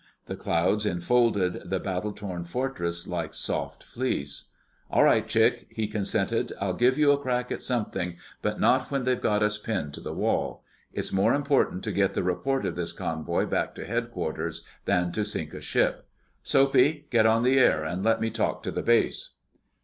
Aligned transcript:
The 0.25 0.35
clouds 0.35 0.83
enfolded 0.87 1.69
the 1.69 1.79
battle 1.79 2.11
torn 2.11 2.43
Fortress 2.43 3.05
like 3.05 3.35
soft 3.35 3.83
fleece. 3.83 4.45
"All 4.89 5.03
right, 5.03 5.27
Chick," 5.27 5.67
he 5.69 5.85
consented. 5.85 6.51
"I'll 6.59 6.73
give 6.73 6.97
you 6.97 7.11
a 7.11 7.19
crack 7.19 7.51
at 7.51 7.61
something, 7.61 8.17
but 8.41 8.59
not 8.59 8.89
when 8.89 9.03
they've 9.03 9.21
got 9.21 9.43
us 9.43 9.59
pinned 9.59 9.93
to 9.93 10.01
the 10.01 10.11
wall. 10.15 10.63
It's 10.91 11.13
more 11.13 11.35
important 11.35 11.83
to 11.83 11.91
get 11.91 12.15
the 12.15 12.23
report 12.23 12.65
of 12.65 12.75
this 12.75 12.93
convoy 12.93 13.45
back 13.45 13.75
to 13.75 13.85
headquarters 13.85 14.63
than 14.85 15.11
to 15.11 15.23
sink 15.23 15.53
a 15.53 15.61
ship. 15.61 16.03
Soapy, 16.41 17.05
get 17.11 17.27
on 17.27 17.43
the 17.43 17.59
air 17.59 17.83
and 17.83 18.03
let 18.03 18.19
me 18.19 18.31
talk 18.31 18.63
to 18.63 18.71
the 18.71 18.81
base." 18.81 19.29